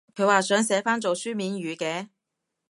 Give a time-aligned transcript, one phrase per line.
[0.15, 2.09] 佢話想寫返做書面語嘅？